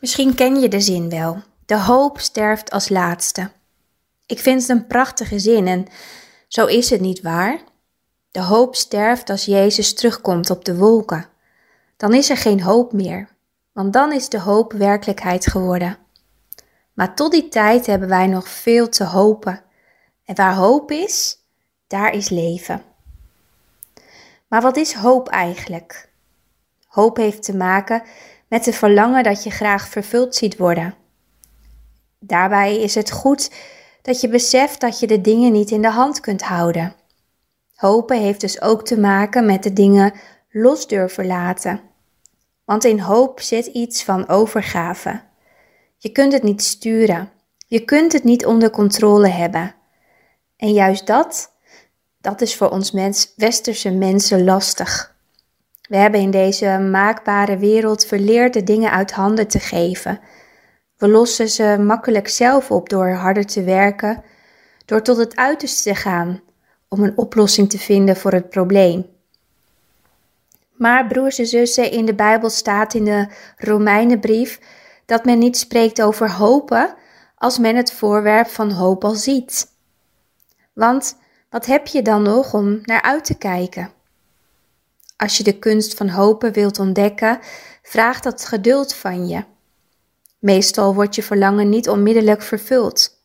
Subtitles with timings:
[0.00, 1.42] Misschien ken je de zin wel.
[1.66, 3.50] De hoop sterft als laatste.
[4.26, 5.86] Ik vind het een prachtige zin en
[6.48, 7.58] zo is het niet waar.
[8.30, 11.28] De hoop sterft als Jezus terugkomt op de wolken.
[11.96, 13.28] Dan is er geen hoop meer,
[13.72, 15.98] want dan is de hoop werkelijkheid geworden.
[16.92, 19.62] Maar tot die tijd hebben wij nog veel te hopen.
[20.24, 21.38] En waar hoop is,
[21.86, 22.82] daar is leven.
[24.48, 26.08] Maar wat is hoop eigenlijk?
[26.86, 28.02] Hoop heeft te maken
[28.48, 30.94] met het verlangen dat je graag vervuld ziet worden.
[32.18, 33.50] Daarbij is het goed
[34.02, 36.94] dat je beseft dat je de dingen niet in de hand kunt houden.
[37.74, 40.12] Hopen heeft dus ook te maken met de dingen
[40.50, 41.80] los durven laten.
[42.64, 45.20] Want in hoop zit iets van overgave.
[45.98, 47.30] Je kunt het niet sturen.
[47.66, 49.74] Je kunt het niet onder controle hebben.
[50.56, 51.52] En juist dat,
[52.20, 55.15] dat is voor ons mens, westerse mensen lastig.
[55.88, 60.20] We hebben in deze maakbare wereld verleerd de dingen uit handen te geven.
[60.96, 64.22] We lossen ze makkelijk zelf op door harder te werken,
[64.84, 66.40] door tot het uiterste te gaan
[66.88, 69.06] om een oplossing te vinden voor het probleem.
[70.72, 74.60] Maar broers en zussen, in de Bijbel staat in de Romeinenbrief
[75.06, 76.94] dat men niet spreekt over hopen
[77.36, 79.70] als men het voorwerp van hoop al ziet.
[80.72, 81.16] Want
[81.50, 83.95] wat heb je dan nog om naar uit te kijken?
[85.16, 87.38] Als je de kunst van hopen wilt ontdekken,
[87.82, 89.44] vraagt dat geduld van je.
[90.38, 93.24] Meestal wordt je verlangen niet onmiddellijk vervuld.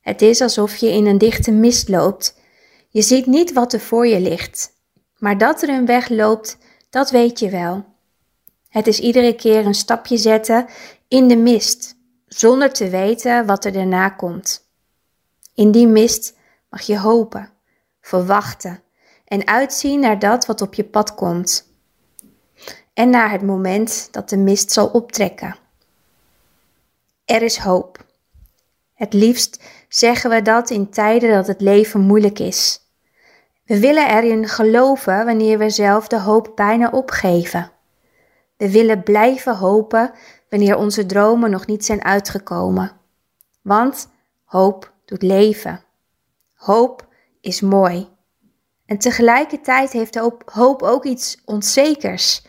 [0.00, 2.38] Het is alsof je in een dichte mist loopt.
[2.88, 4.72] Je ziet niet wat er voor je ligt,
[5.18, 6.58] maar dat er een weg loopt,
[6.90, 7.84] dat weet je wel.
[8.68, 10.66] Het is iedere keer een stapje zetten
[11.08, 11.94] in de mist,
[12.26, 14.70] zonder te weten wat er daarna komt.
[15.54, 16.36] In die mist
[16.70, 17.50] mag je hopen,
[18.00, 18.81] verwachten
[19.32, 21.72] en uitzien naar dat wat op je pad komt.
[22.94, 25.56] En naar het moment dat de mist zal optrekken.
[27.24, 28.04] Er is hoop.
[28.94, 32.80] Het liefst zeggen we dat in tijden dat het leven moeilijk is.
[33.64, 37.70] We willen erin geloven wanneer we zelf de hoop bijna opgeven.
[38.56, 40.12] We willen blijven hopen
[40.48, 42.92] wanneer onze dromen nog niet zijn uitgekomen.
[43.62, 44.08] Want
[44.44, 45.84] hoop doet leven.
[46.54, 47.06] Hoop
[47.40, 48.10] is mooi.
[48.92, 52.42] En tegelijkertijd heeft hoop ook iets onzekers.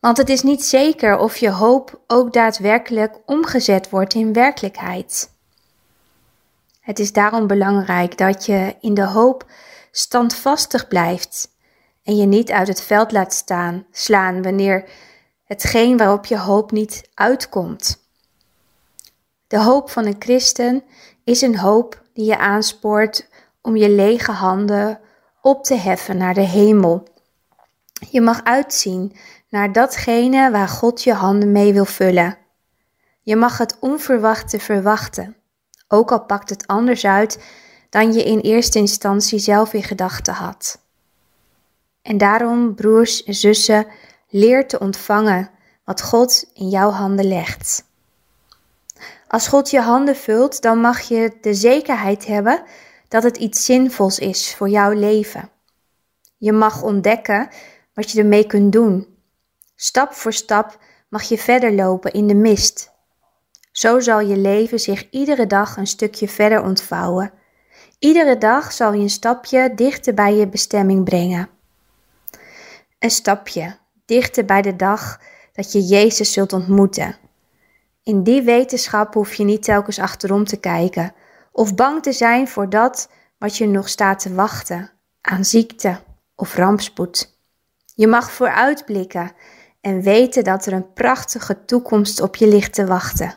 [0.00, 5.30] Want het is niet zeker of je hoop ook daadwerkelijk omgezet wordt in werkelijkheid.
[6.80, 9.46] Het is daarom belangrijk dat je in de hoop
[9.90, 11.48] standvastig blijft
[12.02, 14.88] en je niet uit het veld laat staan, slaan wanneer
[15.44, 18.08] hetgeen waarop je hoop niet uitkomt.
[19.46, 20.82] De hoop van een christen
[21.24, 23.28] is een hoop die je aanspoort
[23.62, 25.00] om je lege handen
[25.46, 27.08] op te heffen naar de hemel.
[28.10, 29.16] Je mag uitzien
[29.48, 32.38] naar datgene waar God je handen mee wil vullen.
[33.22, 35.36] Je mag het onverwachte verwachten,
[35.88, 37.44] ook al pakt het anders uit
[37.90, 40.78] dan je in eerste instantie zelf in gedachten had.
[42.02, 43.86] En daarom, broers en zussen,
[44.28, 45.50] leer te ontvangen
[45.84, 47.84] wat God in jouw handen legt.
[49.28, 52.62] Als God je handen vult, dan mag je de zekerheid hebben
[53.08, 55.50] dat het iets zinvols is voor jouw leven.
[56.36, 57.48] Je mag ontdekken
[57.94, 59.06] wat je ermee kunt doen.
[59.74, 60.78] Stap voor stap
[61.08, 62.94] mag je verder lopen in de mist.
[63.72, 67.32] Zo zal je leven zich iedere dag een stukje verder ontvouwen.
[67.98, 71.48] Iedere dag zal je een stapje dichter bij je bestemming brengen.
[72.98, 75.20] Een stapje dichter bij de dag
[75.52, 77.16] dat je Jezus zult ontmoeten.
[78.02, 81.14] In die wetenschap hoef je niet telkens achterom te kijken
[81.56, 84.90] of bang te zijn voor dat wat je nog staat te wachten
[85.20, 85.98] aan ziekte
[86.34, 87.38] of rampspoed.
[87.94, 89.32] Je mag vooruitblikken
[89.80, 93.34] en weten dat er een prachtige toekomst op je ligt te wachten.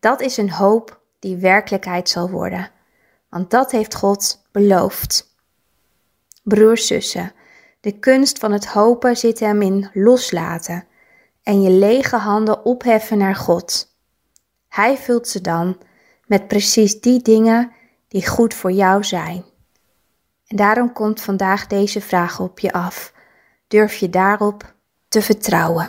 [0.00, 2.70] Dat is een hoop die werkelijkheid zal worden,
[3.28, 5.36] want dat heeft God beloofd.
[6.42, 7.32] Broers, zussen,
[7.80, 10.86] de kunst van het hopen zit hem in loslaten
[11.42, 13.96] en je lege handen opheffen naar God.
[14.68, 15.78] Hij vult ze dan
[16.30, 17.72] met precies die dingen
[18.08, 19.44] die goed voor jou zijn.
[20.46, 23.12] En daarom komt vandaag deze vraag op je af.
[23.68, 24.74] Durf je daarop
[25.08, 25.88] te vertrouwen?